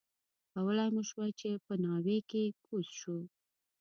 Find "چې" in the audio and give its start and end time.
1.39-1.49